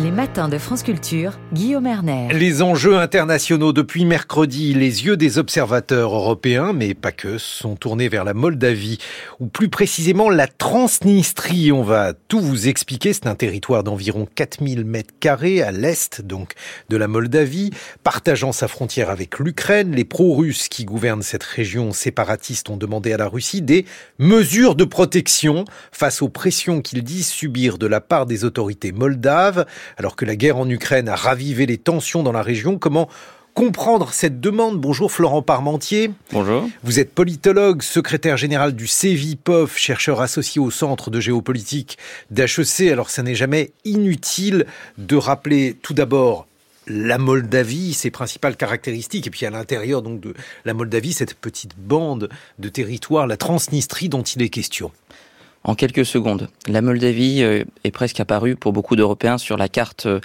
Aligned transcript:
Les 0.00 0.12
matins 0.12 0.48
de 0.48 0.58
France 0.58 0.84
Culture, 0.84 1.40
Guillaume 1.52 1.88
Erner. 1.88 2.28
Les 2.32 2.62
enjeux 2.62 2.98
internationaux 2.98 3.72
depuis 3.72 4.04
mercredi, 4.04 4.72
les 4.72 5.04
yeux 5.04 5.16
des 5.16 5.38
observateurs 5.38 6.14
européens, 6.14 6.72
mais 6.72 6.94
pas 6.94 7.10
que, 7.10 7.36
sont 7.36 7.74
tournés 7.74 8.08
vers 8.08 8.22
la 8.22 8.32
Moldavie, 8.32 8.98
ou 9.40 9.48
plus 9.48 9.68
précisément 9.68 10.30
la 10.30 10.46
Transnistrie. 10.46 11.72
On 11.72 11.82
va 11.82 12.12
tout 12.12 12.38
vous 12.38 12.68
expliquer. 12.68 13.12
C'est 13.12 13.26
un 13.26 13.34
territoire 13.34 13.82
d'environ 13.82 14.28
4000 14.32 14.84
mètres 14.84 15.14
carrés 15.18 15.62
à 15.62 15.72
l'est, 15.72 16.22
donc, 16.22 16.52
de 16.90 16.96
la 16.96 17.08
Moldavie, 17.08 17.70
partageant 18.04 18.52
sa 18.52 18.68
frontière 18.68 19.10
avec 19.10 19.40
l'Ukraine. 19.40 19.90
Les 19.90 20.04
pro-russes 20.04 20.68
qui 20.68 20.84
gouvernent 20.84 21.22
cette 21.22 21.42
région 21.42 21.90
séparatiste 21.90 22.70
ont 22.70 22.76
demandé 22.76 23.12
à 23.12 23.16
la 23.16 23.26
Russie 23.26 23.62
des 23.62 23.84
mesures 24.20 24.76
de 24.76 24.84
protection 24.84 25.64
face 25.90 26.22
aux 26.22 26.28
pressions 26.28 26.82
qu'ils 26.82 27.02
disent 27.02 27.30
subir 27.30 27.78
de 27.78 27.88
la 27.88 28.00
part 28.00 28.26
des 28.26 28.44
autorités 28.44 28.92
moldaves. 28.92 29.66
Alors 29.96 30.16
que 30.16 30.24
la 30.24 30.36
guerre 30.36 30.58
en 30.58 30.68
Ukraine 30.68 31.08
a 31.08 31.16
ravivé 31.16 31.66
les 31.66 31.78
tensions 31.78 32.22
dans 32.22 32.32
la 32.32 32.42
région, 32.42 32.78
comment 32.78 33.08
comprendre 33.58 34.12
cette 34.12 34.40
demande. 34.40 34.78
Bonjour 34.80 35.10
Florent 35.10 35.42
Parmentier. 35.42 36.12
Bonjour. 36.32 36.68
Vous 36.84 37.00
êtes 37.00 37.12
politologue, 37.12 37.82
secrétaire 37.82 38.36
général 38.36 38.76
du 38.76 38.86
CEVIPOF, 38.86 39.76
chercheur 39.76 40.20
associé 40.20 40.60
au 40.60 40.70
Centre 40.70 41.10
de 41.10 41.18
géopolitique 41.18 41.98
d'HEC. 42.30 42.92
Alors 42.92 43.10
ça 43.10 43.24
n'est 43.24 43.34
jamais 43.34 43.72
inutile 43.84 44.64
de 44.96 45.16
rappeler 45.16 45.76
tout 45.82 45.92
d'abord 45.92 46.46
la 46.86 47.18
Moldavie, 47.18 47.94
ses 47.94 48.10
principales 48.10 48.56
caractéristiques, 48.56 49.26
et 49.26 49.30
puis 49.30 49.44
à 49.44 49.50
l'intérieur 49.50 50.02
donc 50.02 50.20
de 50.20 50.34
la 50.64 50.72
Moldavie, 50.72 51.12
cette 51.12 51.34
petite 51.34 51.76
bande 51.76 52.28
de 52.60 52.68
territoire, 52.68 53.26
la 53.26 53.36
Transnistrie 53.36 54.08
dont 54.08 54.22
il 54.22 54.40
est 54.40 54.50
question 54.50 54.92
en 55.64 55.74
quelques 55.74 56.06
secondes. 56.06 56.48
La 56.66 56.82
Moldavie 56.82 57.42
euh, 57.42 57.64
est 57.84 57.90
presque 57.90 58.20
apparue 58.20 58.56
pour 58.56 58.72
beaucoup 58.72 58.96
d'Européens 58.96 59.38
sur 59.38 59.56
la 59.56 59.68
carte 59.68 60.06
euh, 60.06 60.20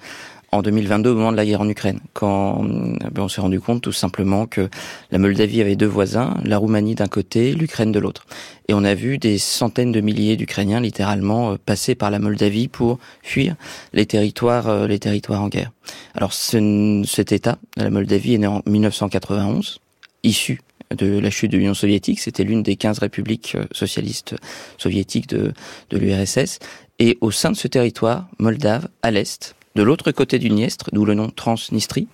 en 0.52 0.62
2022 0.62 1.10
au 1.10 1.16
moment 1.16 1.32
de 1.32 1.38
la 1.38 1.46
guerre 1.46 1.62
en 1.62 1.68
Ukraine, 1.68 2.00
quand 2.14 2.64
euh, 2.64 2.96
ben, 3.12 3.24
on 3.24 3.28
s'est 3.28 3.42
rendu 3.42 3.60
compte 3.60 3.82
tout 3.82 3.92
simplement 3.92 4.46
que 4.46 4.70
la 5.12 5.18
Moldavie 5.18 5.62
avait 5.62 5.76
deux 5.76 5.88
voisins, 5.88 6.38
la 6.44 6.58
Roumanie 6.58 6.94
d'un 6.94 7.08
côté, 7.08 7.54
l'Ukraine 7.54 7.92
de 7.92 8.00
l'autre. 8.00 8.26
Et 8.68 8.74
on 8.76 8.84
a 8.84 8.94
vu 8.94 9.18
des 9.18 9.40
centaines 9.40 9.92
de 9.92 10.00
milliers 10.00 10.38
d'Ukrainiens 10.38 10.80
littéralement 10.80 11.58
passer 11.58 11.96
par 11.96 12.12
la 12.12 12.20
Moldavie 12.20 12.68
pour 12.68 13.00
fuir 13.24 13.56
les 13.94 14.06
territoires, 14.06 14.88
les 14.88 15.00
territoires 15.00 15.42
en 15.42 15.50
guerre. 15.50 15.72
Alors 16.14 16.34
cet 16.34 17.32
État, 17.32 17.58
la 17.76 17.90
Moldavie, 17.90 18.36
est 18.36 18.38
né 18.38 18.48
en 18.48 18.62
1991, 18.68 19.80
issu 20.24 20.62
de 20.92 21.20
la 21.20 21.30
chute 21.30 21.52
de 21.52 21.58
l'Union 21.58 21.74
soviétique. 21.74 22.20
C'était 22.20 22.44
l'une 22.44 22.64
des 22.64 22.76
15 22.76 23.00
républiques 23.00 23.56
euh, 23.56 23.66
socialistes 23.72 24.36
soviétiques 24.78 25.28
de, 25.28 25.54
de 25.90 25.98
l'URSS. 25.98 26.60
Et 27.00 27.18
au 27.22 27.32
sein 27.32 27.52
de 27.52 27.58
ce 27.58 27.68
territoire, 27.68 28.28
moldave, 28.40 28.88
à 29.02 29.12
l'est, 29.12 29.56
de 29.76 29.84
l'autre 29.84 30.12
côté 30.12 30.40
du 30.40 30.50
Dniestre, 30.50 30.90
d'où 30.94 31.06
le 31.06 31.16
nom 31.16 31.30
Transnistrie, 31.30 32.08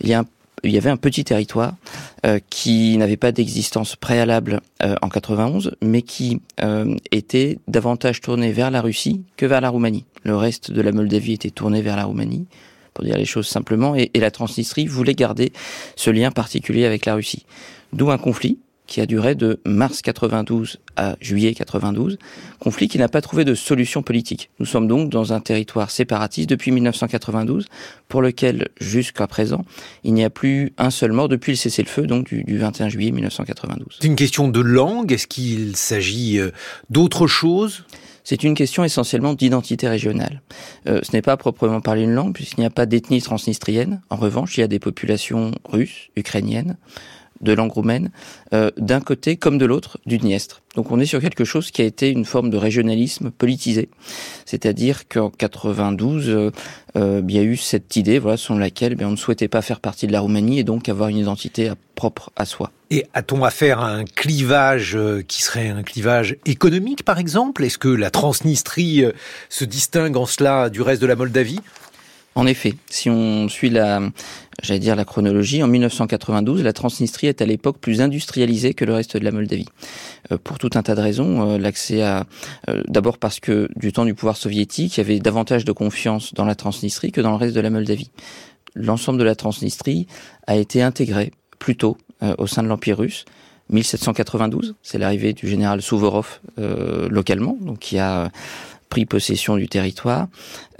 il 0.00 0.08
y, 0.08 0.14
a 0.14 0.24
il 0.64 0.72
y 0.72 0.76
avait 0.76 0.90
un 0.90 0.96
petit 0.96 1.24
territoire 1.24 1.74
euh, 2.26 2.40
qui 2.50 2.98
n'avait 2.98 3.16
pas 3.16 3.32
d'existence 3.32 3.96
préalable 3.96 4.60
euh, 4.82 4.96
en 5.02 5.08
91, 5.08 5.76
mais 5.82 6.02
qui 6.02 6.40
était 7.12 7.58
davantage 7.68 8.20
tourné 8.20 8.52
vers 8.52 8.70
la 8.70 8.80
Russie 8.80 9.22
que 9.36 9.46
vers 9.46 9.60
la 9.60 9.70
Roumanie. 9.70 10.04
Le 10.24 10.36
reste 10.36 10.72
de 10.72 10.80
la 10.82 10.92
Moldavie 10.92 11.32
était 11.32 11.50
tourné 11.50 11.80
vers 11.80 11.96
la 11.96 12.04
Roumanie, 12.04 12.46
pour 12.94 13.04
dire 13.04 13.16
les 13.16 13.24
choses 13.24 13.46
simplement, 13.46 13.94
et, 13.94 14.10
la 14.14 14.30
Transnistrie 14.30 14.86
voulait 14.86 15.14
garder 15.14 15.52
ce 15.96 16.10
lien 16.10 16.30
particulier 16.30 16.84
avec 16.84 17.06
la 17.06 17.14
Russie. 17.14 17.46
D'où 17.92 18.10
un 18.10 18.18
conflit 18.18 18.58
qui 18.88 19.00
a 19.00 19.06
duré 19.06 19.34
de 19.34 19.60
mars 19.64 20.02
92 20.02 20.78
à 20.96 21.14
juillet 21.20 21.54
92, 21.54 22.18
conflit 22.58 22.88
qui 22.88 22.98
n'a 22.98 23.08
pas 23.08 23.20
trouvé 23.20 23.44
de 23.44 23.54
solution 23.54 24.02
politique. 24.02 24.50
Nous 24.58 24.66
sommes 24.66 24.88
donc 24.88 25.10
dans 25.10 25.32
un 25.32 25.40
territoire 25.40 25.90
séparatiste 25.90 26.48
depuis 26.48 26.72
1992, 26.72 27.66
pour 28.08 28.22
lequel, 28.22 28.68
jusqu'à 28.80 29.26
présent, 29.26 29.64
il 30.04 30.14
n'y 30.14 30.24
a 30.24 30.30
plus 30.30 30.72
un 30.78 30.90
seul 30.90 31.12
mort 31.12 31.28
depuis 31.28 31.52
le 31.52 31.56
cessez-le-feu, 31.56 32.06
donc 32.06 32.28
du, 32.28 32.58
21 32.58 32.88
juillet 32.88 33.12
1992. 33.12 33.98
C'est 34.00 34.06
une 34.06 34.16
question 34.16 34.48
de 34.48 34.60
langue 34.60 35.12
Est-ce 35.12 35.26
qu'il 35.26 35.76
s'agit 35.76 36.38
euh, 36.38 36.50
d'autre 36.88 37.26
chose? 37.26 37.84
C'est 38.28 38.44
une 38.44 38.52
question 38.52 38.84
essentiellement 38.84 39.32
d'identité 39.32 39.88
régionale. 39.88 40.42
Euh, 40.86 41.00
ce 41.02 41.12
n'est 41.12 41.22
pas 41.22 41.38
proprement 41.38 41.80
parler 41.80 42.02
une 42.02 42.12
langue, 42.12 42.34
puisqu'il 42.34 42.60
n'y 42.60 42.66
a 42.66 42.70
pas 42.70 42.84
d'ethnie 42.84 43.22
transnistrienne. 43.22 44.02
En 44.10 44.16
revanche, 44.16 44.58
il 44.58 44.60
y 44.60 44.62
a 44.62 44.66
des 44.66 44.78
populations 44.78 45.52
russes, 45.64 46.10
ukrainiennes, 46.14 46.76
de 47.40 47.52
langue 47.52 47.72
roumaine, 47.72 48.10
euh, 48.52 48.70
d'un 48.76 49.00
côté 49.00 49.36
comme 49.36 49.58
de 49.58 49.66
l'autre 49.66 49.98
du 50.06 50.18
Dniestre. 50.18 50.62
Donc 50.74 50.90
on 50.90 51.00
est 51.00 51.06
sur 51.06 51.20
quelque 51.20 51.44
chose 51.44 51.70
qui 51.70 51.82
a 51.82 51.84
été 51.84 52.10
une 52.10 52.24
forme 52.24 52.50
de 52.50 52.56
régionalisme 52.56 53.30
politisé, 53.30 53.88
c'est-à-dire 54.44 55.08
qu'en 55.08 55.30
92, 55.30 56.28
euh, 56.28 56.50
euh, 56.96 57.22
il 57.28 57.34
y 57.34 57.38
a 57.38 57.42
eu 57.42 57.56
cette 57.56 57.96
idée, 57.96 58.18
voilà, 58.18 58.36
selon 58.36 58.58
laquelle 58.58 58.96
eh 58.98 59.04
on 59.04 59.10
ne 59.10 59.16
souhaitait 59.16 59.48
pas 59.48 59.62
faire 59.62 59.80
partie 59.80 60.06
de 60.06 60.12
la 60.12 60.20
Roumanie 60.20 60.58
et 60.58 60.64
donc 60.64 60.88
avoir 60.88 61.08
une 61.08 61.18
identité 61.18 61.70
propre 61.94 62.30
à 62.36 62.44
soi. 62.44 62.70
Et 62.90 63.04
a-t-on 63.12 63.44
affaire 63.44 63.80
à 63.80 63.90
un 63.90 64.04
clivage 64.04 64.96
qui 65.26 65.42
serait 65.42 65.68
un 65.68 65.82
clivage 65.82 66.36
économique, 66.46 67.04
par 67.04 67.18
exemple? 67.18 67.64
Est-ce 67.64 67.76
que 67.76 67.88
la 67.88 68.10
Transnistrie 68.10 69.04
se 69.50 69.64
distingue 69.64 70.16
en 70.16 70.24
cela 70.24 70.70
du 70.70 70.80
reste 70.80 71.02
de 71.02 71.06
la 71.06 71.16
Moldavie? 71.16 71.60
En 72.38 72.46
effet, 72.46 72.76
si 72.88 73.10
on 73.10 73.48
suit 73.48 73.68
la, 73.68 74.00
j'allais 74.62 74.78
dire 74.78 74.94
la 74.94 75.04
chronologie, 75.04 75.60
en 75.64 75.66
1992, 75.66 76.62
la 76.62 76.72
Transnistrie 76.72 77.26
est 77.26 77.42
à 77.42 77.44
l'époque 77.44 77.78
plus 77.80 78.00
industrialisée 78.00 78.74
que 78.74 78.84
le 78.84 78.94
reste 78.94 79.16
de 79.16 79.24
la 79.24 79.32
Moldavie. 79.32 79.66
Euh, 80.30 80.38
pour 80.38 80.60
tout 80.60 80.70
un 80.74 80.84
tas 80.84 80.94
de 80.94 81.00
raisons, 81.00 81.50
euh, 81.50 81.58
l'accès 81.58 82.00
à, 82.00 82.26
euh, 82.70 82.84
d'abord 82.86 83.18
parce 83.18 83.40
que 83.40 83.68
du 83.74 83.92
temps 83.92 84.04
du 84.04 84.14
pouvoir 84.14 84.36
soviétique, 84.36 84.96
il 84.96 85.00
y 85.00 85.04
avait 85.04 85.18
davantage 85.18 85.64
de 85.64 85.72
confiance 85.72 86.32
dans 86.32 86.44
la 86.44 86.54
Transnistrie 86.54 87.10
que 87.10 87.20
dans 87.20 87.30
le 87.30 87.36
reste 87.38 87.56
de 87.56 87.60
la 87.60 87.70
Moldavie. 87.70 88.12
L'ensemble 88.76 89.18
de 89.18 89.24
la 89.24 89.34
Transnistrie 89.34 90.06
a 90.46 90.54
été 90.54 90.80
intégré 90.80 91.32
plus 91.58 91.74
tôt 91.74 91.98
au 92.38 92.46
sein 92.46 92.62
de 92.62 92.68
l'Empire 92.68 92.98
russe. 92.98 93.24
1792, 93.70 94.76
c'est 94.82 94.98
l'arrivée 94.98 95.32
du 95.32 95.48
général 95.48 95.82
Souvorov 95.82 96.38
localement, 96.56 97.56
donc 97.60 97.80
qui 97.80 97.98
a 97.98 98.30
pris 98.88 99.06
possession 99.06 99.56
du 99.56 99.68
territoire 99.68 100.28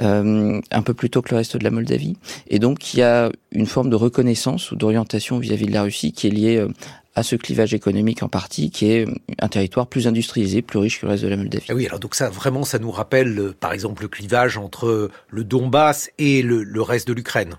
euh, 0.00 0.60
un 0.70 0.82
peu 0.82 0.94
plus 0.94 1.10
tôt 1.10 1.22
que 1.22 1.30
le 1.30 1.36
reste 1.36 1.56
de 1.56 1.64
la 1.64 1.70
Moldavie. 1.70 2.16
Et 2.48 2.58
donc 2.58 2.94
il 2.94 3.00
y 3.00 3.02
a 3.02 3.30
une 3.52 3.66
forme 3.66 3.90
de 3.90 3.96
reconnaissance 3.96 4.70
ou 4.70 4.76
d'orientation 4.76 5.38
vis-à-vis 5.38 5.66
de 5.66 5.72
la 5.72 5.82
Russie 5.82 6.12
qui 6.12 6.26
est 6.26 6.30
liée 6.30 6.56
euh, 6.56 6.68
à 7.14 7.22
ce 7.22 7.34
clivage 7.34 7.74
économique 7.74 8.22
en 8.22 8.28
partie, 8.28 8.70
qui 8.70 8.90
est 8.92 9.06
un 9.40 9.48
territoire 9.48 9.88
plus 9.88 10.06
industrialisé, 10.06 10.62
plus 10.62 10.78
riche 10.78 11.00
que 11.00 11.06
le 11.06 11.12
reste 11.12 11.24
de 11.24 11.28
la 11.28 11.36
Moldavie. 11.36 11.66
Ah 11.68 11.74
oui, 11.74 11.86
alors 11.86 11.98
donc 11.98 12.14
ça, 12.14 12.30
vraiment, 12.30 12.64
ça 12.64 12.78
nous 12.78 12.92
rappelle, 12.92 13.38
euh, 13.38 13.54
par 13.58 13.72
exemple, 13.72 14.02
le 14.02 14.08
clivage 14.08 14.56
entre 14.56 15.10
le 15.28 15.44
Donbass 15.44 16.10
et 16.18 16.42
le, 16.42 16.62
le 16.62 16.82
reste 16.82 17.08
de 17.08 17.12
l'Ukraine. 17.12 17.54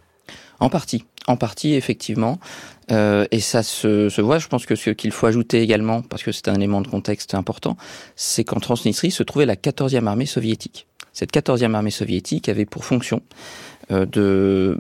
En 0.62 0.70
partie, 0.70 1.06
en 1.28 1.36
partie, 1.36 1.74
effectivement. 1.74 2.40
Euh, 2.92 3.26
et 3.32 3.40
ça 3.40 3.64
se, 3.64 4.10
se, 4.10 4.22
voit. 4.22 4.40
Je 4.40 4.48
pense 4.48 4.66
que 4.66 4.76
ce 4.76 4.90
qu'il 4.90 5.12
faut 5.12 5.28
ajouter 5.28 5.62
également, 5.62 6.02
parce 6.02 6.24
que 6.24 6.32
c'est 6.32 6.48
un 6.48 6.56
élément 6.56 6.82
de 6.82 6.88
contexte 6.88 7.36
important, 7.36 7.78
c'est 8.16 8.44
qu'en 8.44 8.60
Transnistrie 8.60 9.12
se 9.12 9.24
trouvait 9.24 9.46
la 9.46 9.56
14e 9.56 10.08
armée 10.08 10.26
soviétique. 10.26 10.88
Cette 11.14 11.34
14e 11.34 11.74
armée 11.74 11.92
soviétique 11.92 12.50
avait 12.50 12.66
pour 12.66 12.86
fonction 12.86 13.22
euh, 13.92 14.06
de 14.06 14.78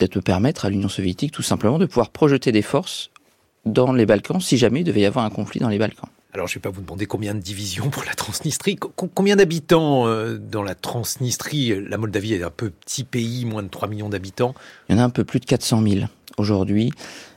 de 0.00 0.18
permettre 0.18 0.64
à 0.64 0.70
l'Union 0.70 0.88
soviétique 0.88 1.30
tout 1.30 1.42
simplement 1.42 1.78
de 1.78 1.86
pouvoir 1.86 2.10
projeter 2.10 2.50
des 2.50 2.62
forces 2.62 3.10
dans 3.66 3.92
les 3.92 4.04
Balkans 4.04 4.40
si 4.40 4.58
jamais 4.58 4.80
il 4.80 4.84
devait 4.84 5.02
y 5.02 5.06
avoir 5.06 5.24
un 5.24 5.30
conflit 5.30 5.60
dans 5.60 5.68
les 5.68 5.78
Balkans. 5.78 6.08
Alors, 6.34 6.48
je 6.48 6.52
ne 6.52 6.54
vais 6.54 6.60
pas 6.62 6.70
vous 6.70 6.80
demander 6.80 7.04
combien 7.04 7.34
de 7.34 7.40
divisions 7.40 7.90
pour 7.90 8.04
la 8.04 8.14
Transnistrie. 8.14 8.76
combien 8.76 9.36
d'habitants 9.36 10.06
euh, 10.06 10.38
dans 10.38 10.62
la 10.62 10.74
Transnistrie? 10.74 11.74
La 11.88 11.98
Moldavie 11.98 12.32
est 12.32 12.42
un 12.42 12.50
peu 12.50 12.70
petit 12.70 13.04
pays, 13.04 13.44
moins 13.44 13.62
de 13.62 13.68
3 13.68 13.86
millions 13.86 14.08
d'habitants. 14.08 14.54
Il 14.88 14.96
y 14.96 14.98
en 14.98 15.02
a 15.02 15.04
un 15.04 15.10
peu 15.10 15.24
plus 15.24 15.40
de 15.40 15.44
400 15.44 15.82
000 15.86 16.06
aujourd'hui. 16.38 16.92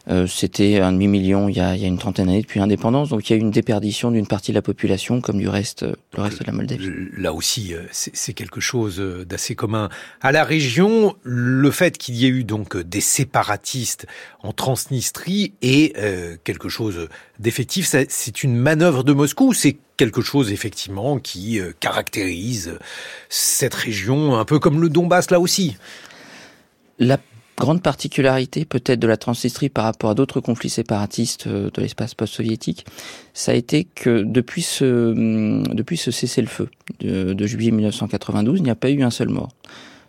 Euh, 0.07 0.27
c'était 0.27 0.79
un 0.79 0.91
demi-million 0.91 1.49
il, 1.49 1.57
y 1.57 1.59
a, 1.59 1.75
il 1.75 1.81
y 1.81 1.85
a 1.85 1.87
une 1.87 1.97
trentaine 1.97 2.27
d'années 2.27 2.43
depuis 2.43 2.59
l'indépendance, 2.59 3.09
donc 3.09 3.27
il 3.27 3.33
y 3.33 3.35
a 3.35 3.37
eu 3.37 3.41
une 3.41 3.51
déperdition 3.51 4.11
d'une 4.11 4.27
partie 4.27 4.51
de 4.51 4.55
la 4.55 4.61
population 4.61 5.19
comme 5.19 5.39
du 5.39 5.49
reste, 5.49 5.81
euh, 5.81 5.95
le 6.15 6.21
reste 6.21 6.41
de 6.41 6.45
la 6.45 6.53
Moldavie. 6.53 6.91
Là 7.17 7.33
aussi, 7.33 7.73
euh, 7.73 7.81
c'est 7.91 8.33
quelque 8.33 8.61
chose 8.61 8.99
d'assez 9.27 9.55
commun 9.55 9.89
à 10.21 10.31
la 10.31 10.43
région. 10.43 11.15
Le 11.23 11.71
fait 11.71 11.97
qu'il 11.97 12.15
y 12.15 12.25
ait 12.25 12.29
eu 12.29 12.43
donc 12.43 12.77
des 12.77 13.01
séparatistes 13.01 14.05
en 14.43 14.53
Transnistrie 14.53 15.53
est 15.61 15.95
quelque 16.43 16.69
chose 16.69 17.07
d'effectif. 17.39 17.93
C'est 18.09 18.43
une 18.43 18.55
manœuvre 18.55 19.03
de 19.03 19.13
Moscou. 19.13 19.53
C'est 19.53 19.77
quelque 19.97 20.21
chose 20.21 20.51
effectivement 20.51 21.19
qui 21.19 21.59
caractérise 21.79 22.77
cette 23.29 23.73
région, 23.73 24.37
un 24.37 24.45
peu 24.45 24.59
comme 24.59 24.81
le 24.81 24.89
Donbass 24.89 25.31
là 25.31 25.39
aussi? 25.39 25.77
La 26.99 27.17
grande 27.57 27.81
particularité 27.81 28.65
peut-être 28.65 28.99
de 28.99 29.07
la 29.07 29.17
Transnistrie 29.17 29.69
par 29.69 29.85
rapport 29.85 30.09
à 30.09 30.15
d'autres 30.15 30.41
conflits 30.41 30.69
séparatistes 30.69 31.47
euh, 31.47 31.69
de 31.73 31.81
l'espace 31.81 32.13
post-soviétique, 32.13 32.85
ça 33.33 33.51
a 33.51 33.55
été 33.55 33.85
que 33.85 34.23
depuis 34.23 34.61
ce, 34.61 35.11
hum, 35.11 35.67
depuis 35.67 35.97
ce 35.97 36.11
cessez-le-feu 36.11 36.69
de, 36.99 37.47
juillet 37.47 37.71
1992, 37.71 38.59
il 38.59 38.63
n'y 38.63 38.69
a 38.69 38.75
pas 38.75 38.89
eu 38.89 39.03
un 39.03 39.09
seul 39.09 39.29
mort. 39.29 39.49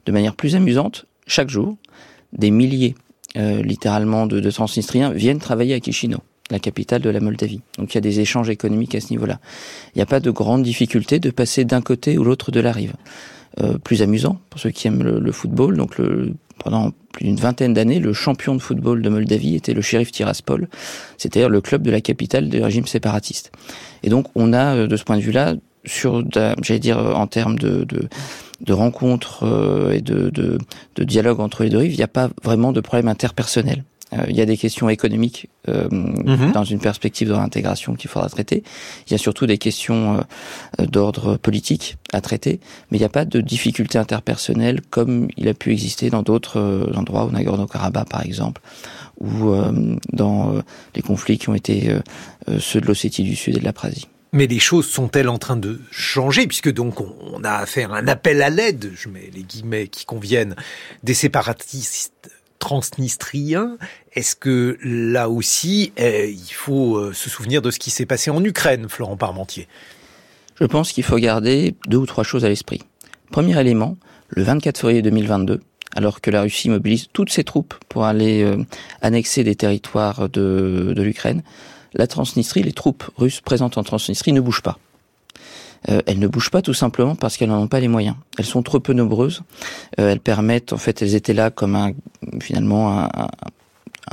De 0.07 0.13
manière 0.13 0.35
plus 0.35 0.55
amusante, 0.57 1.07
chaque 1.27 1.49
jour, 1.49 1.77
des 2.33 2.51
milliers, 2.51 2.95
euh, 3.37 3.63
littéralement, 3.63 4.27
de, 4.27 4.51
Transnistriens 4.51 5.11
viennent 5.11 5.41
travailler 5.41 5.75
à 5.75 5.81
Chisinau 5.81 6.19
la 6.49 6.61
capitale 6.61 7.03
de 7.03 7.11
la 7.11 7.19
Moldavie. 7.19 7.61
Donc 7.77 7.93
il 7.93 7.97
y 7.97 7.99
a 7.99 8.01
des 8.01 8.21
échanges 8.21 8.51
économiques 8.51 8.95
à 8.95 9.01
ce 9.01 9.11
niveau-là. 9.11 9.41
Il 9.95 9.99
n'y 9.99 10.03
a 10.03 10.07
pas 10.07 10.21
de 10.21 10.31
grande 10.31 10.63
difficulté 10.63 11.19
de 11.19 11.31
passer 11.31 11.65
d'un 11.65 11.81
côté 11.81 12.19
ou 12.19 12.23
l'autre 12.23 12.53
de 12.53 12.61
la 12.61 12.71
rive. 12.71 12.95
plus 13.83 14.01
amusant 14.01 14.39
pour 14.49 14.61
ceux 14.61 14.71
qui 14.71 14.87
aiment 14.87 15.03
le, 15.03 15.33
football. 15.33 15.77
Donc 15.77 15.99
le, 15.99 16.35
pendant 16.59 16.93
plus 17.13 17.27
d'une 17.27 17.37
vingtaine 17.37 17.75
d'années, 17.75 17.99
le 17.99 18.13
champion 18.13 18.55
de 18.55 18.61
football 18.61 19.03
de 19.03 19.09
Moldavie 19.09 19.55
était 19.55 19.75
le 19.75 19.83
shérif 19.83 20.11
Tiraspol, 20.13 20.69
c'est-à-dire 21.19 21.49
le 21.49 21.61
club 21.61 21.83
de 21.83 21.91
la 21.91 22.01
capitale 22.01 22.49
du 22.49 22.63
régime 22.63 22.87
séparatiste. 22.87 23.53
Et 24.03 24.09
donc 24.09 24.27
on 24.35 24.53
a, 24.53 24.87
de 24.87 24.97
ce 24.97 25.05
point 25.05 25.17
de 25.17 25.23
vue-là, 25.23 25.55
sur, 25.85 26.25
j'allais 26.63 26.81
dire, 26.81 26.99
en 26.99 27.27
termes 27.29 27.59
de, 27.59 27.87
rencontres 28.69 29.45
et 29.93 30.01
de, 30.01 30.31
de, 30.31 30.59
de 30.97 31.05
dialogue 31.05 31.41
entre 31.41 31.63
les 31.63 31.71
deux 31.71 31.79
rives, 31.79 31.93
il 31.93 31.99
n'y 31.99 32.03
a 32.03 32.09
pas 32.09 32.29
vraiment 32.43 32.73
de 32.73 32.81
problème 32.81 33.07
interpersonnel. 33.07 33.85
Euh, 34.13 34.25
il 34.29 34.37
y 34.37 34.41
a 34.41 34.47
des 34.47 34.57
questions 34.57 34.89
économiques 34.89 35.49
euh, 35.69 35.89
mhm. 35.91 36.53
dans 36.53 36.65
une 36.65 36.79
perspective 36.79 37.29
de 37.29 37.33
réintégration 37.33 37.95
qu'il 37.95 38.09
faudra 38.09 38.29
traiter. 38.29 38.63
Il 39.07 39.13
y 39.13 39.15
a 39.15 39.19
surtout 39.19 39.47
des 39.47 39.59
questions 39.59 40.25
euh, 40.81 40.87
d'ordre 40.87 41.37
politique 41.37 41.97
à 42.13 42.21
traiter, 42.21 42.61
mais 42.91 42.99
il 42.99 43.01
n'y 43.01 43.07
a 43.07 43.11
pas 43.11 43.25
de 43.25 43.41
difficultés 43.41 43.99
interpersonnelles 43.99 44.81
comme 44.91 45.29
il 45.37 45.49
a 45.49 45.55
pu 45.55 45.73
exister 45.73 46.11
dans 46.11 46.23
d'autres 46.23 46.91
endroits, 46.95 47.25
au 47.25 47.31
Nagorno-Karabakh 47.31 48.09
par 48.09 48.25
exemple, 48.25 48.63
ou 49.21 49.55
dans 50.13 50.63
les 50.95 51.03
conflits 51.03 51.39
qui 51.39 51.49
ont 51.49 51.55
été 51.55 51.91
ceux 52.59 52.81
de 52.81 52.87
l'Ossétie 52.87 53.23
du 53.23 53.35
Sud 53.35 53.57
et 53.57 53.61
de 53.61 53.65
l'Aprasie. 53.65 54.09
Mais 54.33 54.47
les 54.47 54.59
choses 54.59 54.87
sont-elles 54.87 55.29
en 55.29 55.39
train 55.39 55.57
de 55.57 55.81
changer? 55.91 56.47
Puisque 56.47 56.73
donc 56.73 57.01
on 57.01 57.43
a 57.43 57.53
à 57.53 57.67
faire 57.67 57.93
un 57.93 58.07
appel 58.07 58.43
à 58.43 58.51
l'aide, 58.51 58.93
je 58.95 59.09
mets 59.09 59.31
les 59.35 59.43
guillemets 59.43 59.89
qui 59.89 60.05
conviennent, 60.05 60.55
des 61.03 61.15
séparatistes 61.15 62.31
transnistrien. 62.59 63.77
Est-ce 64.13 64.37
que 64.37 64.79
là 64.83 65.29
aussi, 65.29 65.93
eh, 65.97 66.31
il 66.31 66.53
faut 66.53 66.97
euh, 66.97 67.13
se 67.13 67.31
souvenir 67.31 67.63
de 67.63 67.71
ce 67.71 67.79
qui 67.79 67.91
s'est 67.91 68.07
passé 68.07 68.31
en 68.31 68.43
Ukraine, 68.45 68.89
Florent 68.89 69.17
Parmentier? 69.17 69.69
Je 70.59 70.65
pense 70.65 70.93
qu'il 70.93 71.05
faut 71.05 71.19
garder 71.19 71.75
deux 71.87 71.99
ou 71.99 72.07
trois 72.07 72.25
choses 72.25 72.45
à 72.45 72.49
l'esprit. 72.49 72.83
Premier 73.31 73.61
élément, 73.61 73.97
le 74.29 74.43
24 74.43 74.79
février 74.79 75.03
2022, 75.03 75.61
alors 75.95 76.21
que 76.21 76.31
la 76.31 76.43
Russie 76.43 76.71
mobilise 76.71 77.09
toutes 77.13 77.31
ses 77.31 77.45
troupes 77.45 77.75
pour 77.89 78.05
aller 78.05 78.43
euh, 78.43 78.57
annexer 79.03 79.45
des 79.45 79.55
territoires 79.55 80.29
de, 80.29 80.93
de 80.95 81.03
l'Ukraine, 81.03 81.43
la 81.95 82.07
Transnistrie, 82.07 82.63
les 82.63 82.73
troupes 82.73 83.05
russes 83.17 83.41
présentes 83.41 83.79
en 83.79 83.83
Transnistrie 83.83 84.33
ne 84.33 84.41
bougent 84.41 84.63
pas. 84.63 84.79
Euh, 85.89 86.01
elles 86.07 86.19
ne 86.19 86.27
bougent 86.27 86.51
pas 86.51 86.63
tout 86.63 86.75
simplement 86.75 87.15
parce 87.15 87.37
qu'elles 87.37 87.49
n'en 87.49 87.63
ont 87.63 87.69
pas 87.69 87.81
les 87.81 87.89
moyens. 87.89 88.17
Elles 88.39 88.45
sont 88.45 88.63
trop 88.63 88.81
peu 88.81 88.93
nombreuses. 88.93 89.43
Euh, 90.01 90.11
elles 90.11 90.21
permettent, 90.21 90.73
en 90.73 90.79
fait, 90.79 91.03
elles 91.03 91.15
étaient 91.15 91.35
là 91.35 91.51
comme 91.51 91.77
un, 91.77 91.93
finalement 92.41 93.01
un, 93.01 93.09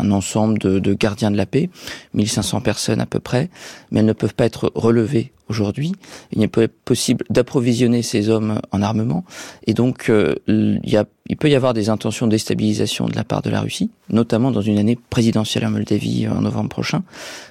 un 0.04 0.12
ensemble 0.12 0.60
de, 0.60 0.80
de, 0.80 0.94
gardiens 0.94 1.32
de 1.32 1.38
la 1.38 1.46
paix, 1.46 1.70
1500 2.14 2.62
personnes 2.62 3.02
à 3.02 3.06
peu 3.06 3.20
près, 3.20 3.50
mais 3.92 4.00
elles 4.00 4.06
ne 4.06 4.14
peuvent 4.14 4.36
pas 4.36 4.46
être 4.46 4.72
relevées 4.76 5.32
aujourd'hui. 5.50 5.94
Il 6.32 6.40
n'est 6.40 6.48
pas 6.48 6.68
possible 6.86 7.26
d'approvisionner 7.30 8.02
ces 8.02 8.30
hommes 8.30 8.60
en 8.72 8.82
armement, 8.82 9.24
et 9.68 9.74
donc 9.74 10.10
euh, 10.10 10.36
il, 10.48 10.80
y 10.84 10.98
a, 10.98 11.06
il 11.28 11.38
peut 11.38 11.50
y 11.50 11.56
avoir 11.56 11.74
des 11.74 11.90
intentions 11.90 12.26
de 12.26 12.32
déstabilisation 12.32 13.08
de 13.08 13.16
la 13.16 13.24
part 13.24 13.42
de 13.42 13.50
la 13.50 13.62
Russie, 13.62 13.92
notamment 14.10 14.52
dans 14.52 14.62
une 14.62 14.78
année 14.78 14.98
présidentielle 15.10 15.66
en 15.66 15.72
Moldavie 15.72 16.28
en 16.28 16.42
novembre 16.42 16.70
prochain. 16.70 17.04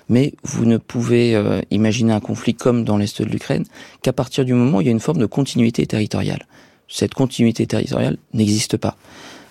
Mais 0.08 0.34
vous 0.43 0.64
ne 0.64 0.76
pouvez 0.76 1.34
euh, 1.34 1.60
imaginer 1.70 2.12
un 2.12 2.20
conflit 2.20 2.54
comme 2.54 2.84
dans 2.84 2.96
l'est 2.96 3.22
de 3.22 3.28
l'Ukraine 3.28 3.64
qu'à 4.02 4.12
partir 4.12 4.44
du 4.44 4.54
moment 4.54 4.78
où 4.78 4.81
il 4.81 4.87
y 4.87 4.90
a 4.90 4.93
une 4.93 5.00
forme 5.00 5.19
de 5.19 5.26
continuité 5.26 5.87
territoriale. 5.87 6.46
Cette 6.88 7.14
continuité 7.14 7.66
territoriale 7.66 8.19
n'existe 8.34 8.76
pas. 8.76 8.96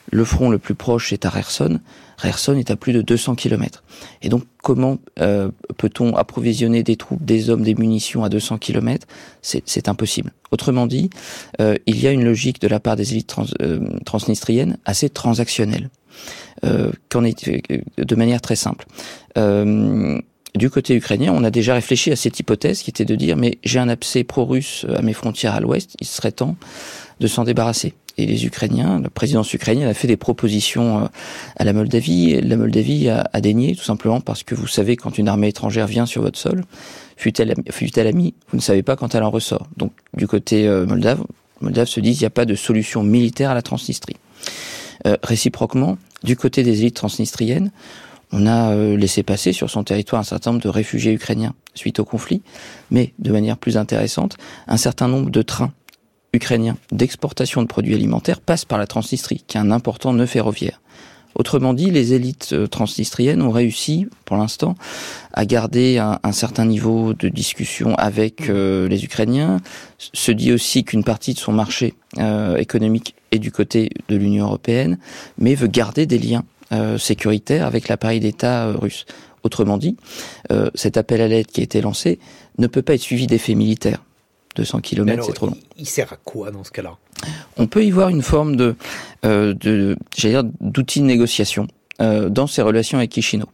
Le 0.10 0.26
front 0.26 0.50
le 0.50 0.58
plus 0.58 0.76
proche 0.76 1.14
est 1.14 1.26
à 1.26 1.30
Kherson. 1.30 1.80
Kherson 2.22 2.56
est 2.56 2.72
à 2.72 2.76
plus 2.76 2.94
de 2.94 3.02
200 3.02 3.36
km. 3.36 3.84
Et 4.22 4.30
donc, 4.30 4.44
comment 4.62 4.98
euh, 5.20 5.50
peut-on 5.78 6.16
approvisionner 6.16 6.84
des 6.84 6.96
troupes, 6.96 7.24
des 7.24 7.50
hommes, 7.50 7.64
des 7.64 7.76
munitions 7.76 8.24
à 8.24 8.30
200 8.30 8.58
km 8.58 9.08
C'est 9.42 9.88
impossible. 9.88 10.32
Autrement 10.52 10.88
dit, 10.88 11.10
euh, 11.60 11.76
il 11.86 12.00
y 12.00 12.08
a 12.08 12.12
une 12.12 12.24
logique 12.24 12.62
de 12.62 12.68
la 12.68 12.80
part 12.80 12.96
des 12.96 13.12
élites 13.14 13.36
euh, 13.62 13.80
transnistriennes 14.06 14.78
assez 14.86 15.10
transactionnelle, 15.10 15.90
qu'en 17.10 17.24
est 17.24 17.50
de 17.98 18.16
manière 18.16 18.42
très 18.42 18.56
simple. 18.56 18.86
du 19.36 20.70
côté 20.70 20.96
ukrainien, 20.96 21.34
on 21.34 21.44
a 21.44 21.50
déjà 21.50 21.74
réfléchi 21.74 22.12
à 22.12 22.16
cette 22.16 22.40
hypothèse 22.40 22.84
qui 22.84 22.90
était 22.90 23.06
de 23.06 23.16
dire 23.16 23.38
mais 23.38 23.58
j'ai 23.64 23.80
un 23.80 23.90
abcès 23.90 24.24
pro-russe 24.24 24.86
à 24.94 25.02
mes 25.02 25.14
frontières 25.14 25.56
à 25.56 25.60
l'ouest, 25.60 25.96
il 26.02 26.06
serait 26.06 26.34
temps 26.34 26.58
de 27.20 27.28
s'en 27.28 27.46
débarrasser 27.46 27.94
et 28.18 28.26
les 28.26 28.46
Ukrainiens, 28.46 29.00
la 29.00 29.10
présidence 29.10 29.54
ukrainienne 29.54 29.88
a 29.88 29.94
fait 29.94 30.08
des 30.08 30.18
propositions 30.18 31.04
euh, 31.04 31.08
à 31.58 31.64
la 31.64 31.74
Moldavie. 31.74 32.32
Et 32.32 32.42
la 32.42 32.58
Moldavie 32.58 33.10
a, 33.10 33.30
a 33.32 33.42
dénié, 33.42 33.76
tout 33.76 33.84
simplement 33.84 34.22
parce 34.22 34.44
que 34.44 34.56
vous 34.56 34.68
savez, 34.68 34.96
quand 34.96 35.18
une 35.18 35.28
armée 35.28 35.48
étrangère 35.48 35.88
vient 35.88 36.06
sur 36.06 36.22
votre 36.22 36.38
sol, 36.38 36.64
fut-elle 37.22 37.54
fut 37.70 38.00
amie, 38.00 38.34
vous 38.50 38.58
ne 38.58 38.62
savez 38.62 38.84
pas 38.84 38.96
quand 38.96 39.16
elle 39.16 39.24
en 39.24 39.30
ressort. 39.30 39.68
Donc, 39.78 39.94
du 40.16 40.28
côté 40.28 40.68
euh, 40.68 40.86
moldave, 40.86 41.24
Moldave 41.62 41.88
se 41.88 42.00
dit 42.00 42.12
il 42.12 42.20
n'y 42.20 42.26
a 42.26 42.32
pas 42.32 42.46
de 42.46 42.56
solution 42.56 43.04
militaire 43.04 43.52
à 43.52 43.54
la 43.54 43.62
Transnistrie. 43.62 44.18
Euh, 45.08 45.18
réciproquement, 45.24 45.98
du 46.24 46.36
côté 46.36 46.64
des 46.64 46.82
élites 46.82 46.96
transnistriennes, 46.96 47.72
on 48.32 48.48
a 48.48 48.72
euh, 48.72 48.98
laissé 48.98 49.24
passer 49.24 49.54
sur 49.54 49.70
son 49.70 49.84
territoire 49.84 50.22
un 50.22 50.24
certain 50.24 50.52
nombre 50.52 50.64
de 50.64 50.70
réfugiés 50.70 51.14
ukrainiens 51.14 51.54
suite 51.74 52.00
au 52.00 52.06
conflit, 52.06 52.42
mais 52.90 53.14
de 53.20 53.32
manière 53.32 53.58
plus 53.58 53.78
intéressante, 53.78 54.38
un 54.68 54.78
certain 54.78 55.08
nombre 55.08 55.30
de 55.30 55.42
trains 55.42 55.74
ukrainien 56.34 56.78
d'exportation 56.92 57.62
de 57.62 57.68
produits 57.68 57.94
alimentaires 57.94 58.40
passe 58.40 58.66
par 58.66 58.78
la 58.78 58.88
Transnistrie, 58.88 59.44
qui 59.48 59.58
est 59.58 59.62
un 59.62 59.72
important 59.72 60.14
nœud 60.14 60.26
ferroviaire. 60.26 60.82
Autrement 61.36 61.74
dit, 61.74 61.92
les 61.92 62.14
élites 62.14 62.50
euh, 62.52 62.68
transnistriennes 62.68 63.42
ont 63.42 63.52
réussi, 63.52 64.08
pour 64.26 64.38
l'instant, 64.38 64.76
à 65.34 65.46
garder 65.46 65.98
un, 65.98 66.32
certain 66.34 66.66
niveau 66.66 67.14
de 67.14 67.30
discussion 67.30 67.96
avec 67.96 68.50
euh, 68.50 68.88
les 68.90 69.06
Ukrainiens. 69.06 69.62
Se 69.98 70.32
dit 70.32 70.52
aussi 70.52 70.84
qu'une 70.84 71.04
partie 71.04 71.34
de 71.34 71.40
son 71.40 71.54
marché 71.54 71.94
euh, 72.20 72.58
économique 72.58 73.16
est 73.32 73.40
du 73.40 73.52
côté 73.52 73.90
de 74.10 74.16
l'Union 74.18 74.46
européenne, 74.46 74.98
mais 75.38 75.56
veut 75.56 75.68
garder 75.68 76.06
des 76.06 76.20
liens 76.20 76.44
sécuritaires 76.98 77.66
avec 77.66 77.90
l'appareil 77.90 78.22
d'État 78.22 78.72
russe. 78.72 79.06
Autrement 79.44 79.78
dit, 79.78 79.98
cet 80.74 80.96
appel 80.96 81.20
à 81.20 81.28
l'aide 81.28 81.48
qui 81.48 81.60
a 81.60 81.66
été 81.66 81.82
lancé 81.82 82.18
ne 82.60 82.68
peut 82.68 82.82
pas 82.82 82.94
être 82.94 83.02
suivi 83.02 83.28
d'effets 83.28 83.56
militaires. 83.56 84.02
200 84.56 84.80
km, 84.82 85.24
c'est 85.24 85.34
trop 85.34 85.48
long. 85.48 85.58
Il 85.78 85.88
sert 85.88 86.12
à 86.12 86.18
quoi 86.18 86.52
dans 86.52 86.64
ce 86.64 86.72
cas-là? 86.72 86.98
On 87.58 87.68
peut 87.68 87.84
y 87.84 87.92
voir 87.92 88.10
une 88.10 88.22
forme 88.22 88.56
de, 88.56 88.76
euh, 89.26 89.54
de 89.54 89.98
dire, 90.18 90.44
d'outil 90.60 91.00
de 91.00 91.06
négociation 91.06 91.68
euh, 92.02 92.30
dans 92.30 92.48
ses 92.48 92.62
relations 92.62 92.98
avec 92.98 93.14
Chisinau. 93.14 93.48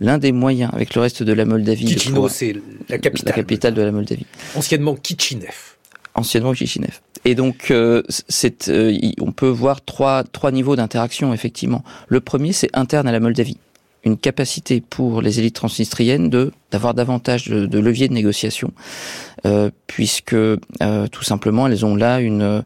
L'un 0.00 0.18
des 0.18 0.32
moyens 0.32 0.70
avec 0.74 0.94
le 0.94 1.00
reste 1.00 1.22
de 1.22 1.32
la 1.32 1.44
Moldavie. 1.44 1.88
Chisinau, 1.88 2.28
c'est 2.28 2.56
la 2.88 2.98
capitale. 2.98 3.28
La 3.28 3.32
capitale 3.32 3.74
de 3.74 3.82
la 3.82 3.92
Moldavie. 3.92 4.26
Anciennement 4.56 4.96
Kishinev. 4.96 5.76
Anciennement 6.14 6.52
Kishinev. 6.52 7.00
Et 7.24 7.34
donc, 7.34 7.70
euh, 7.70 8.02
c'est, 8.08 8.68
euh, 8.68 8.96
on 9.20 9.32
peut 9.32 9.48
voir 9.48 9.84
trois, 9.84 10.24
trois 10.24 10.50
niveaux 10.50 10.74
d'interaction, 10.74 11.32
effectivement. 11.32 11.84
Le 12.08 12.20
premier, 12.20 12.52
c'est 12.52 12.68
interne 12.74 13.06
à 13.06 13.12
la 13.12 13.20
Moldavie 13.20 13.58
une 14.04 14.16
capacité 14.16 14.80
pour 14.80 15.22
les 15.22 15.38
élites 15.38 15.54
transnistriennes 15.54 16.28
de 16.28 16.52
d'avoir 16.70 16.94
davantage 16.94 17.48
de, 17.48 17.66
de 17.66 17.78
leviers 17.78 18.08
de 18.08 18.14
négociation, 18.14 18.72
euh, 19.46 19.70
puisque 19.86 20.34
euh, 20.34 20.58
tout 21.10 21.22
simplement 21.22 21.66
elles 21.66 21.84
ont 21.84 21.94
là 21.94 22.20
une 22.20 22.64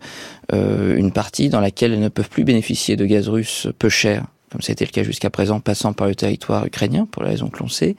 euh, 0.53 0.97
une 0.97 1.13
partie 1.13 1.49
dans 1.49 1.61
laquelle 1.61 1.93
elles 1.93 2.01
ne 2.01 2.09
peuvent 2.09 2.31
plus 2.31 2.45
bénéficier 2.45 2.97
de 2.97 3.05
gaz 3.05 3.29
russe 3.29 3.69
peu 3.79 3.89
cher, 3.89 4.27
comme 4.51 4.63
c'était 4.63 4.85
le 4.85 4.91
cas 4.91 5.03
jusqu'à 5.03 5.31
présent, 5.31 5.61
passant 5.61 5.93
par 5.93 6.07
le 6.07 6.15
territoire 6.15 6.65
ukrainien 6.67 7.07
pour 7.11 7.23
la 7.23 7.31
raison 7.31 7.49
que 7.49 7.59
l'on 7.59 7.69
sait. 7.69 7.97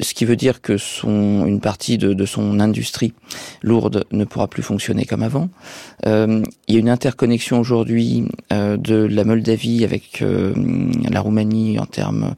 Ce 0.00 0.14
qui 0.14 0.24
veut 0.24 0.36
dire 0.36 0.60
que 0.60 0.76
son, 0.78 1.46
une 1.46 1.60
partie 1.60 1.98
de, 1.98 2.12
de, 2.12 2.26
son 2.26 2.60
industrie 2.60 3.12
lourde 3.62 4.04
ne 4.12 4.24
pourra 4.24 4.48
plus 4.48 4.62
fonctionner 4.62 5.04
comme 5.04 5.22
avant. 5.22 5.48
Euh, 6.06 6.42
il 6.68 6.74
y 6.74 6.76
a 6.78 6.80
une 6.80 6.88
interconnexion 6.88 7.60
aujourd'hui 7.60 8.24
euh, 8.52 8.76
de 8.76 8.94
la 8.94 9.24
Moldavie 9.24 9.84
avec 9.84 10.22
euh, 10.22 10.54
la 11.10 11.20
Roumanie 11.20 11.78
en 11.78 11.86
termes 11.86 12.34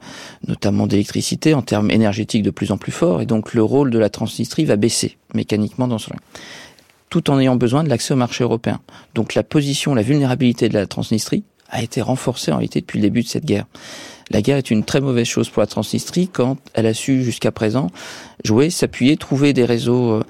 notamment 0.47 0.87
d'électricité, 0.87 1.53
en 1.53 1.61
termes 1.61 1.89
énergétiques 1.91 2.43
de 2.43 2.51
plus 2.51 2.71
en 2.71 2.77
plus 2.77 2.91
forts, 2.91 3.21
et 3.21 3.25
donc 3.25 3.53
le 3.53 3.63
rôle 3.63 3.91
de 3.91 3.99
la 3.99 4.09
Transnistrie 4.09 4.65
va 4.65 4.75
baisser 4.75 5.17
mécaniquement 5.33 5.87
dans 5.87 5.97
ce 5.97 6.09
tout 7.09 7.29
en 7.29 7.39
ayant 7.39 7.55
besoin 7.55 7.83
de 7.83 7.89
l'accès 7.89 8.15
au 8.15 8.17
marché 8.17 8.43
européen. 8.43 8.79
Donc 9.13 9.35
la 9.35 9.43
position, 9.43 9.93
la 9.93 10.01
vulnérabilité 10.01 10.67
de 10.67 10.73
la 10.73 10.87
Transnistrie 10.87 11.43
a 11.69 11.83
été 11.83 12.01
renforcée 12.01 12.51
en 12.51 12.55
réalité 12.55 12.81
depuis 12.81 12.97
le 12.97 13.03
début 13.03 13.21
de 13.21 13.27
cette 13.27 13.45
guerre 13.45 13.67
la 14.33 14.41
guerre 14.41 14.57
est 14.57 14.71
une 14.71 14.83
très 14.83 14.99
mauvaise 14.99 15.27
chose 15.27 15.49
pour 15.49 15.61
la 15.61 15.67
Transnistrie 15.67 16.27
quand 16.27 16.57
elle 16.73 16.87
a 16.87 16.93
su 16.93 17.23
jusqu'à 17.23 17.51
présent 17.51 17.91
jouer, 18.43 18.71
s'appuyer, 18.71 19.15
trouver 19.15 19.53
des 19.53 19.63
réseaux 19.63 20.11
euh, 20.11 20.23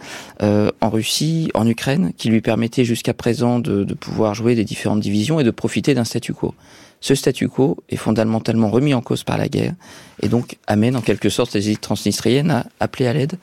euh, 0.44 0.72
en 0.82 0.90
Russie, 0.90 1.50
en 1.54 1.66
Ukraine, 1.66 2.12
qui 2.18 2.30
lui 2.30 2.42
permettaient 2.42 2.86
jusqu'à 2.86 3.14
présent 3.14 3.60
de, 3.60 3.86
pouvoir 3.94 4.36
jouer 4.36 4.56
des 4.56 4.66
différentes 4.66 5.00
divisions 5.00 5.40
et 5.40 5.44
de 5.44 5.52
profiter 5.52 5.94
d'un 5.94 6.04
statu 6.04 6.34
quo. 6.34 6.54
Ce 7.00 7.16
statu 7.16 7.48
quo 7.48 7.78
est 7.90 7.96
fondamentalement 7.96 8.70
remis 8.70 8.94
en 8.94 9.02
cause 9.02 9.24
par 9.24 9.38
la 9.38 9.48
guerre 9.48 9.74
et 10.22 10.28
donc 10.28 10.58
amène 10.68 10.96
en 10.96 11.02
quelque 11.02 11.30
sorte 11.30 11.54
les 11.54 11.68
élites 11.68 11.82
transnistriennes 11.82 12.52
à 12.52 12.66
appeler 12.80 13.08
à 13.08 13.14
l'aide 13.14 13.38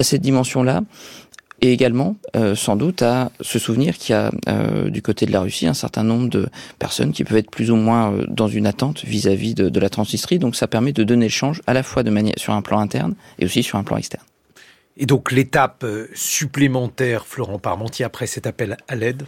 à 0.00 0.02
cette 0.02 0.22
dimension-là 0.22 0.82
et 1.62 1.72
également, 1.72 2.16
euh, 2.36 2.54
sans 2.54 2.76
doute, 2.76 3.02
à 3.02 3.30
se 3.40 3.58
souvenir 3.58 3.98
qu'il 3.98 4.14
y 4.14 4.18
a 4.18 4.30
euh, 4.48 4.88
du 4.88 5.02
côté 5.02 5.26
de 5.26 5.32
la 5.32 5.40
Russie 5.40 5.66
un 5.66 5.74
certain 5.74 6.02
nombre 6.02 6.28
de 6.28 6.48
personnes 6.78 7.12
qui 7.12 7.22
peuvent 7.24 7.36
être 7.36 7.50
plus 7.50 7.70
ou 7.70 7.76
moins 7.76 8.12
euh, 8.12 8.26
dans 8.28 8.48
une 8.48 8.66
attente 8.66 9.04
vis-à-vis 9.04 9.54
de, 9.54 9.68
de, 9.68 9.80
la 9.80 9.90
Transnistrie. 9.90 10.38
Donc 10.38 10.56
ça 10.56 10.66
permet 10.66 10.92
de 10.92 11.04
donner 11.04 11.26
le 11.26 11.30
change 11.30 11.60
à 11.66 11.74
la 11.74 11.82
fois 11.82 12.02
de 12.02 12.10
manière 12.10 12.34
sur 12.38 12.54
un 12.54 12.62
plan 12.62 12.78
interne 12.78 13.14
et 13.38 13.44
aussi 13.44 13.62
sur 13.62 13.78
un 13.78 13.84
plan 13.84 13.98
externe. 13.98 14.24
Et 14.96 15.06
donc 15.06 15.32
l'étape 15.32 15.84
supplémentaire, 16.14 17.26
Florent 17.26 17.58
Parmentier, 17.58 18.04
après 18.04 18.26
cet 18.26 18.46
appel 18.46 18.76
à 18.88 18.96
l'aide? 18.96 19.24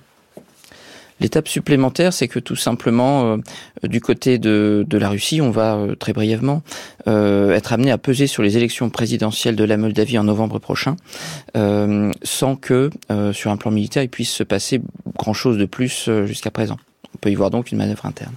L'étape 1.20 1.48
supplémentaire, 1.48 2.12
c'est 2.12 2.28
que 2.28 2.38
tout 2.38 2.56
simplement, 2.56 3.34
euh, 3.34 3.36
du 3.84 4.00
côté 4.00 4.38
de, 4.38 4.86
la 4.90 5.08
Russie, 5.08 5.40
on 5.40 5.50
va 5.50 5.76
euh, 5.76 5.94
très 5.94 6.12
brièvement 6.12 6.62
euh, 7.06 7.52
être 7.52 7.72
amené 7.72 7.90
à 7.90 7.98
peser 7.98 8.26
sur 8.26 8.42
les 8.42 8.56
élections 8.56 8.90
présidentielles 8.90 9.56
de 9.56 9.64
la 9.64 9.76
Moldavie 9.76 10.18
en 10.18 10.24
novembre 10.24 10.58
prochain, 10.58 10.96
sans 12.22 12.56
que 12.56 12.90
sur 13.32 13.50
un 13.50 13.56
plan 13.56 13.70
militaire, 13.70 14.02
il 14.02 14.08
puisse 14.08 14.30
se 14.30 14.42
passer 14.42 14.80
grand-chose 15.18 15.58
de 15.58 15.64
plus 15.64 16.08
jusqu'à 16.24 16.50
présent. 16.50 16.76
On 17.14 17.18
peut 17.18 17.30
y 17.30 17.34
voir 17.34 17.50
donc 17.50 17.72
une 17.72 17.78
manœuvre 17.78 18.06
interne. 18.06 18.34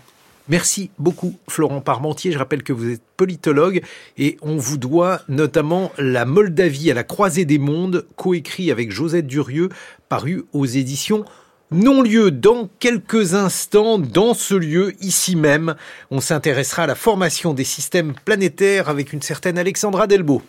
Merci 0.48 0.91
beaucoup 1.00 1.36
Florent 1.48 1.82
Parmentier. 1.82 2.32
Je 2.32 2.38
rappelle 2.38 2.62
que 2.62 2.74
vous 2.74 2.91
êtes 2.91 3.01
politologue 3.17 3.82
et 4.17 4.38
on 4.44 4.58
vous 4.58 4.77
doit 4.77 5.22
notamment 5.27 5.91
La 5.98 6.25
Moldavie 6.25 6.91
à 6.91 6.94
la 6.94 7.03
croisée 7.03 7.46
des 7.46 7.58
mondes, 7.58 8.05
coécrit 8.15 8.70
avec 8.70 8.91
Josette 8.91 9.25
Durieux, 9.25 9.70
paru 10.08 10.46
aux 10.53 10.65
éditions 10.65 11.25
non-lieu 11.72 12.31
dans 12.31 12.69
quelques 12.79 13.34
instants, 13.34 13.98
dans 13.98 14.34
ce 14.34 14.55
lieu, 14.55 14.93
ici 15.01 15.36
même. 15.36 15.75
On 16.12 16.22
s'intéressera 16.22 16.84
à 16.84 16.88
la 16.88 16.95
formation 16.95 17.53
des 17.53 17.63
systèmes 17.63 18.13
planétaires 18.25 18.89
avec 18.89 19.13
une 19.13 19.22
certaine 19.22 19.57
Alexandra 19.57 20.07
Delbo. 20.07 20.41